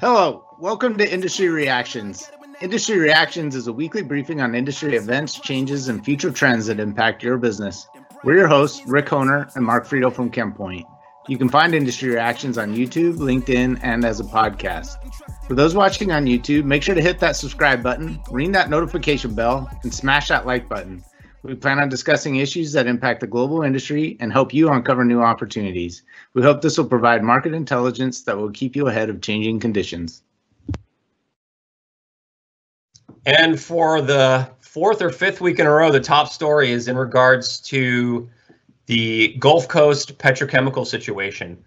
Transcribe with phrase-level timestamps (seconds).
[0.00, 2.30] Hello, welcome to Industry Reactions.
[2.62, 7.22] Industry Reactions is a weekly briefing on industry events, changes, and future trends that impact
[7.22, 7.86] your business.
[8.24, 10.86] We're your hosts, Rick Honer and Mark Frito from ChemPoint.
[11.28, 14.96] You can find Industry Reactions on YouTube, LinkedIn, and as a podcast.
[15.46, 19.34] For those watching on YouTube, make sure to hit that subscribe button, ring that notification
[19.34, 21.04] bell, and smash that like button.
[21.42, 25.22] We plan on discussing issues that impact the global industry and help you uncover new
[25.22, 26.02] opportunities.
[26.34, 30.22] We hope this will provide market intelligence that will keep you ahead of changing conditions.
[33.24, 36.96] And for the fourth or fifth week in a row, the top story is in
[36.96, 38.28] regards to
[38.86, 41.62] the Gulf Coast petrochemical situation.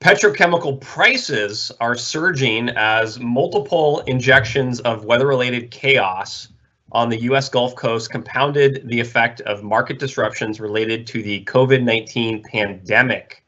[0.00, 6.48] Petrochemical prices are surging as multiple injections of weather related chaos
[6.94, 7.48] on the U.S.
[7.48, 13.44] Gulf Coast compounded the effect of market disruptions related to the COVID 19 pandemic.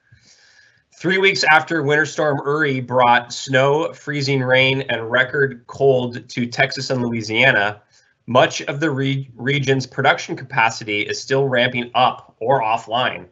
[0.99, 6.91] Three weeks after Winter Storm Uri brought snow, freezing rain, and record cold to Texas
[6.91, 7.83] and Louisiana,
[8.27, 13.27] much of the re- region's production capacity is still ramping up or offline.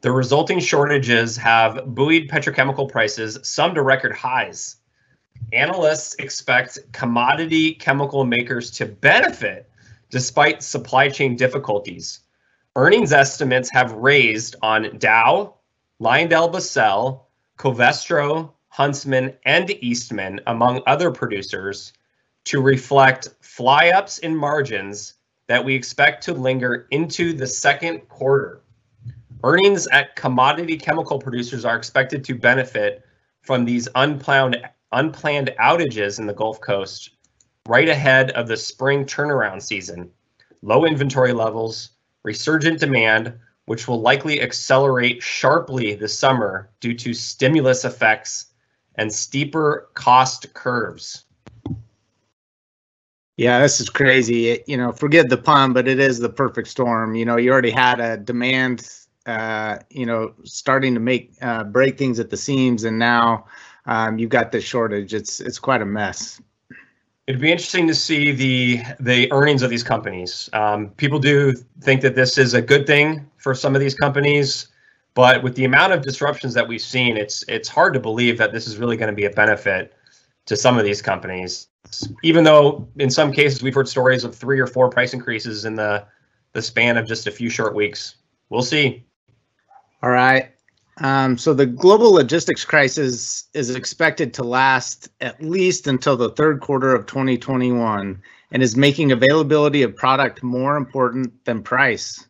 [0.00, 4.76] The resulting shortages have buoyed petrochemical prices, some to record highs
[5.52, 9.70] analysts expect commodity chemical makers to benefit
[10.10, 12.20] despite supply chain difficulties.
[12.76, 15.54] Earnings estimates have raised on Dow,
[16.00, 17.20] LyondellBasell,
[17.58, 21.92] Covestro, Huntsman, and Eastman, among other producers,
[22.44, 25.14] to reflect fly-ups in margins
[25.46, 28.60] that we expect to linger into the second quarter.
[29.44, 33.04] Earnings at commodity chemical producers are expected to benefit
[33.42, 34.56] from these unplanned
[34.94, 37.10] unplanned outages in the Gulf Coast
[37.68, 40.10] right ahead of the spring turnaround season,
[40.62, 41.90] low inventory levels,
[42.22, 43.34] resurgent demand,
[43.66, 48.46] which will likely accelerate sharply this summer due to stimulus effects
[48.96, 51.24] and steeper cost curves.
[53.36, 54.50] Yeah, this is crazy.
[54.50, 57.16] It, you know, forget the pun, but it is the perfect storm.
[57.16, 58.88] You know, you already had a demand,
[59.26, 63.46] uh, you know, starting to make uh, break things at the seams, and now
[63.86, 65.14] um, you've got this shortage.
[65.14, 66.40] It's it's quite a mess.
[67.26, 70.48] It'd be interesting to see the the earnings of these companies.
[70.52, 74.68] Um, people do think that this is a good thing for some of these companies,
[75.14, 78.52] but with the amount of disruptions that we've seen, it's it's hard to believe that
[78.52, 79.94] this is really going to be a benefit
[80.46, 81.68] to some of these companies.
[82.22, 85.74] Even though in some cases we've heard stories of three or four price increases in
[85.74, 86.06] the
[86.52, 88.16] the span of just a few short weeks.
[88.48, 89.04] We'll see.
[90.02, 90.53] All right.
[90.98, 96.60] Um, so the global logistics crisis is expected to last at least until the third
[96.60, 98.22] quarter of 2021
[98.52, 102.24] and is making availability of product more important than price.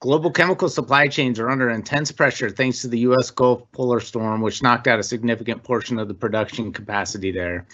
[0.00, 3.30] Global chemical supply chains are under intense pressure thanks to the U.S.
[3.30, 7.66] Gulf polar storm, which knocked out a significant portion of the production capacity there.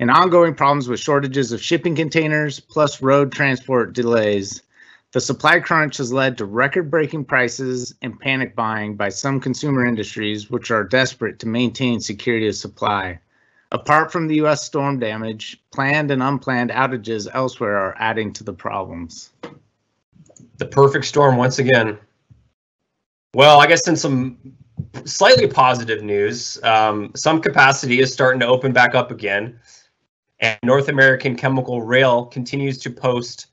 [0.00, 4.62] And ongoing problems with shortages of shipping containers, plus road transport delays,
[5.12, 9.86] the supply crunch has led to record breaking prices and panic buying by some consumer
[9.86, 13.18] industries, which are desperate to maintain security of supply.
[13.72, 14.62] Apart from the U.S.
[14.62, 19.30] storm damage, planned and unplanned outages elsewhere are adding to the problems.
[20.58, 21.98] The perfect storm once again.
[23.34, 24.38] Well, I guess in some
[25.04, 29.58] slightly positive news, um, some capacity is starting to open back up again,
[30.40, 33.46] and North American Chemical Rail continues to post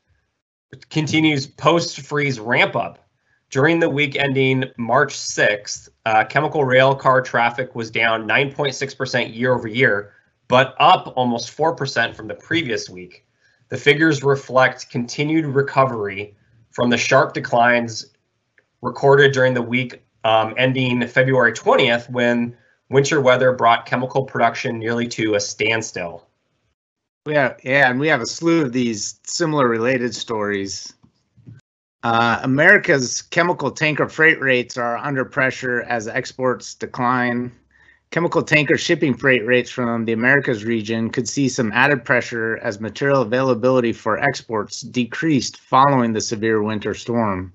[0.90, 3.00] continues post freeze ramp up.
[3.52, 9.54] During the week ending March 6th, uh, chemical rail car traffic was down 9.6% year
[9.54, 10.14] over year,
[10.48, 13.26] but up almost 4% from the previous week.
[13.70, 16.36] The figures reflect continued recovery
[16.72, 18.08] from the sharp declines
[18.82, 22.56] recorded during the week um, ending February 20th when
[22.90, 26.28] winter weather brought chemical production nearly to a standstill.
[27.28, 30.94] Yeah, yeah, and we have a slew of these similar related stories.
[32.04, 37.52] Uh, America's chemical tanker freight rates are under pressure as exports decline.
[38.12, 42.80] Chemical tanker shipping freight rates from the Americas region could see some added pressure as
[42.80, 47.52] material availability for exports decreased following the severe winter storm.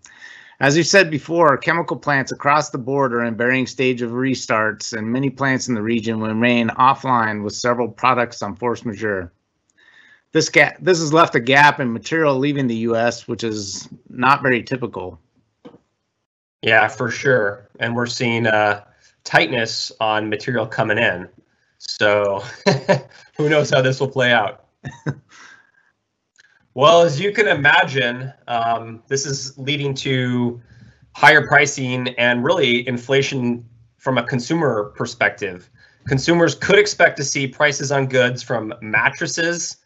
[0.58, 4.98] As we said before, chemical plants across the board are in varying stage of restarts,
[4.98, 9.32] and many plants in the region remain offline with several products on force majeure
[10.32, 14.42] this gap this has left a gap in material leaving the U.S., which is not
[14.42, 15.20] very typical.
[16.62, 18.84] Yeah, for sure, and we're seeing uh,
[19.24, 21.28] tightness on material coming in.
[21.78, 22.44] So
[23.36, 24.66] who knows how this will play out?
[26.74, 30.60] well, as you can imagine, um, this is leading to
[31.14, 33.64] higher pricing and really inflation
[33.96, 35.70] from a consumer perspective.
[36.06, 39.79] consumers could expect to see prices on goods from mattresses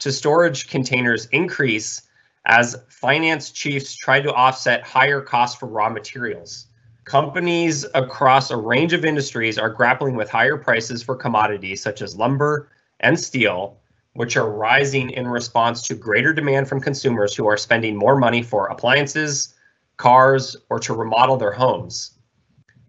[0.00, 2.02] to storage containers increase
[2.46, 6.66] as finance chiefs try to offset higher costs for raw materials.
[7.04, 12.16] Companies across a range of industries are grappling with higher prices for commodities such as
[12.16, 12.70] lumber
[13.00, 13.78] and steel,
[14.14, 18.42] which are rising in response to greater demand from consumers who are spending more money
[18.42, 19.54] for appliances,
[19.98, 22.18] cars, or to remodel their homes.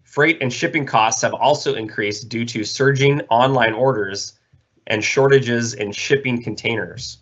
[0.02, 4.38] Freight and shipping costs have also increased due to surging online orders
[4.86, 7.18] and shortages in shipping containers.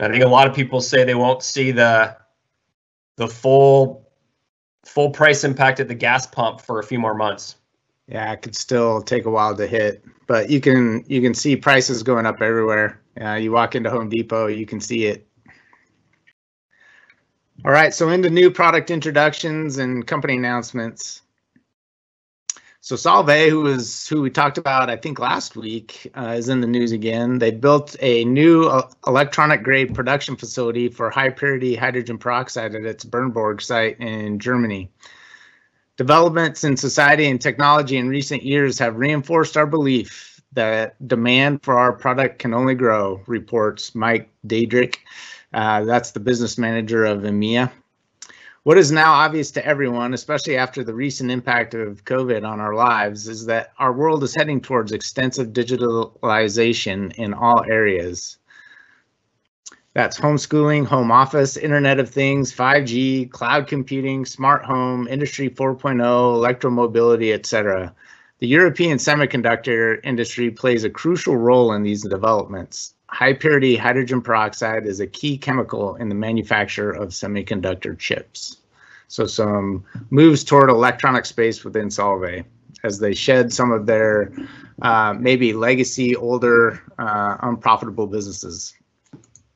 [0.00, 2.16] I think a lot of people say they won't see the
[3.16, 4.08] the full
[4.84, 7.56] full price impact at the gas pump for a few more months.
[8.06, 11.54] Yeah, it could still take a while to hit, but you can you can see
[11.54, 13.02] prices going up everywhere.
[13.20, 15.26] Uh, you walk into Home Depot, you can see it.
[17.64, 21.20] All right, so into new product introductions and company announcements.
[22.82, 26.62] So Solvay, who was who we talked about, I think last week, uh, is in
[26.62, 27.38] the news again.
[27.38, 32.84] They built a new uh, electronic grade production facility for high purity hydrogen peroxide at
[32.84, 34.90] its Bernburg site in Germany.
[35.98, 41.78] Developments in society and technology in recent years have reinforced our belief that demand for
[41.78, 45.00] our product can only grow, reports Mike Diedrich.
[45.52, 47.70] Uh, that's the business manager of EMEA.
[48.62, 52.74] What is now obvious to everyone, especially after the recent impact of COVID on our
[52.74, 58.36] lives, is that our world is heading towards extensive digitalization in all areas.
[59.94, 67.32] That's homeschooling, home office, Internet of Things, 5G, cloud computing, smart home, Industry 4.0, electromobility,
[67.32, 67.94] etc.
[68.40, 74.86] The European semiconductor industry plays a crucial role in these developments high purity hydrogen peroxide
[74.86, 78.58] is a key chemical in the manufacture of semiconductor chips.
[79.08, 82.44] So some moves toward electronic space within Solvay
[82.84, 84.32] as they shed some of their
[84.82, 88.74] uh, maybe legacy, older, uh, unprofitable businesses.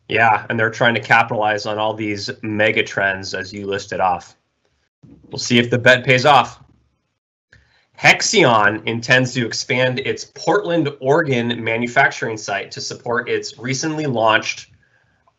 [0.09, 4.35] Yeah, and they're trying to capitalize on all these mega trends as you listed off.
[5.31, 6.62] We'll see if the bet pays off.
[7.99, 14.70] Hexion intends to expand its Portland, Oregon manufacturing site to support its recently launched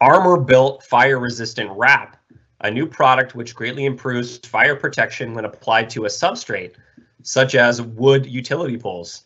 [0.02, 2.18] Armor Built Fire Resistant Wrap,
[2.62, 6.76] a new product which greatly improves fire protection when applied to a substrate,
[7.24, 9.26] such as wood utility poles.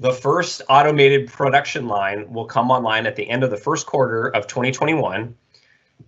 [0.00, 4.28] The first automated production line will come online at the end of the first quarter
[4.28, 5.34] of 2021,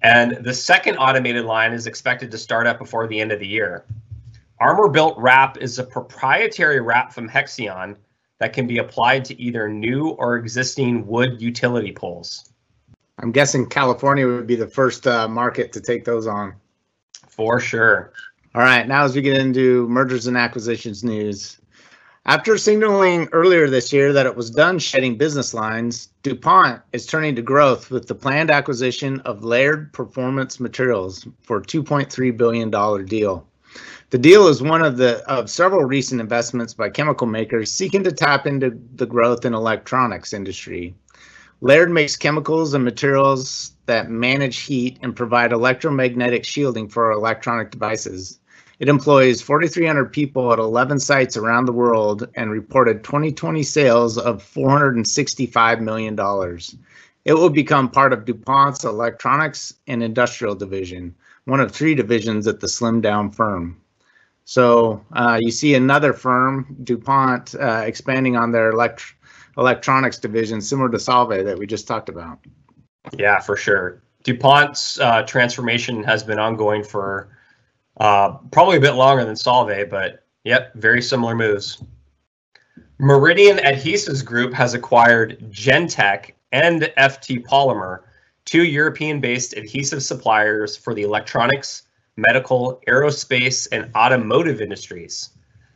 [0.02, 3.46] and the second automated line is expected to start up before the end of the
[3.46, 3.84] year.
[4.62, 7.96] Armor Built Wrap is a proprietary wrap from Hexion
[8.38, 12.48] that can be applied to either new or existing wood utility poles.
[13.18, 16.54] I'm guessing California would be the first uh, market to take those on.
[17.28, 18.12] For sure.
[18.54, 21.60] All right, now as we get into mergers and acquisitions news.
[22.26, 27.34] After signaling earlier this year that it was done shedding business lines, DuPont is turning
[27.34, 32.70] to growth with the planned acquisition of Laird Performance Materials for a $2.3 billion
[33.06, 33.48] deal.
[34.12, 38.12] The deal is one of the of several recent investments by chemical makers seeking to
[38.12, 40.94] tap into the growth in electronics industry.
[41.62, 48.38] Laird makes chemicals and materials that manage heat and provide electromagnetic shielding for electronic devices.
[48.80, 54.44] It employs 4,300 people at 11 sites around the world and reported 2020 sales of
[54.44, 56.18] $465 million.
[57.24, 61.14] It will become part of DuPont's Electronics and Industrial Division,
[61.46, 63.78] one of three divisions at the slim down firm.
[64.44, 69.14] So uh, you see another firm, DuPont, uh, expanding on their elect-
[69.56, 72.38] electronics division, similar to Solvay that we just talked about.
[73.16, 74.02] Yeah, for sure.
[74.24, 77.28] DuPont's uh, transformation has been ongoing for
[77.98, 81.82] uh, probably a bit longer than Solvay, but yep, very similar moves.
[82.98, 88.00] Meridian Adhesives Group has acquired Gentech and FT Polymer,
[88.44, 91.82] two European based adhesive suppliers for the electronics,
[92.16, 95.30] medical, aerospace, and automotive industries.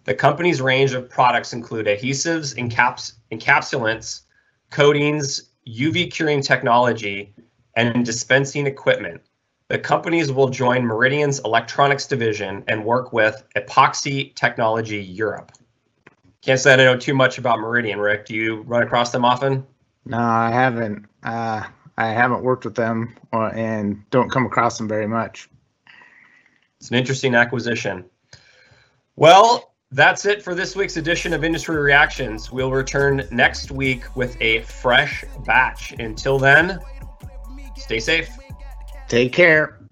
[0.05, 4.23] The company's range of products include adhesives, encaps- encapsulants,
[4.71, 7.35] coatings, UV curing technology,
[7.75, 9.21] and dispensing equipment.
[9.69, 15.50] The companies will join Meridian's electronics division and work with Epoxy Technology Europe.
[16.43, 18.26] Can't say I know too much about Meridian, Rick.
[18.26, 19.66] Do you run across them often?
[20.05, 21.07] No, I haven't.
[21.25, 21.64] Uh,
[21.99, 25.49] I haven't worked with them or, and don't come across them very much.
[26.80, 28.04] It's an interesting acquisition.
[29.16, 32.52] Well, that's it for this week's edition of Industry Reactions.
[32.52, 35.92] We'll return next week with a fresh batch.
[35.99, 36.80] Until then,
[37.76, 38.28] stay safe.
[39.09, 39.75] Take care.